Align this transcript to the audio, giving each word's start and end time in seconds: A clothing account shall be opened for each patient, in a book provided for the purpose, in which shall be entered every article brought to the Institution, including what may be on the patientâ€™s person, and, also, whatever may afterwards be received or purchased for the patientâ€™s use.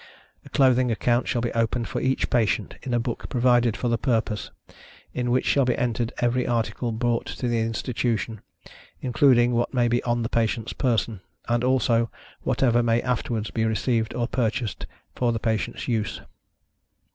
A 0.43 0.49
clothing 0.49 0.89
account 0.89 1.27
shall 1.27 1.43
be 1.43 1.53
opened 1.53 1.87
for 1.87 2.01
each 2.01 2.31
patient, 2.31 2.73
in 2.81 2.91
a 2.91 2.99
book 2.99 3.29
provided 3.29 3.77
for 3.77 3.87
the 3.87 3.99
purpose, 3.99 4.49
in 5.13 5.29
which 5.29 5.45
shall 5.45 5.63
be 5.63 5.77
entered 5.77 6.11
every 6.17 6.47
article 6.47 6.91
brought 6.91 7.27
to 7.27 7.47
the 7.47 7.59
Institution, 7.59 8.41
including 9.01 9.51
what 9.51 9.75
may 9.75 9.87
be 9.87 10.01
on 10.01 10.23
the 10.23 10.27
patientâ€™s 10.29 10.75
person, 10.79 11.21
and, 11.47 11.63
also, 11.63 12.09
whatever 12.41 12.81
may 12.81 12.99
afterwards 13.03 13.51
be 13.51 13.63
received 13.63 14.15
or 14.15 14.27
purchased 14.27 14.87
for 15.13 15.31
the 15.31 15.39
patientâ€™s 15.39 15.87
use. 15.87 16.21